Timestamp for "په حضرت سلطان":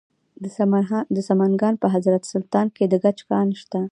1.81-2.67